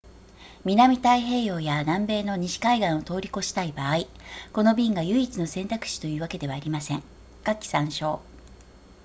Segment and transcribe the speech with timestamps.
[0.65, 3.99] 南太平洋や南米の西海岸を通り越したい場合
[4.51, 7.03] この便が唯一の選択肢というわけではありません
[7.43, 8.19] 下記参照